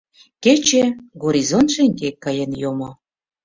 [0.43, 0.83] Кече
[1.23, 2.89] горизонт шеҥгек каен йомо.